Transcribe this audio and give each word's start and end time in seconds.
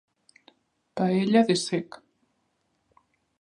Paella 1.01 1.43
de 1.51 1.57
cec. 1.65 2.01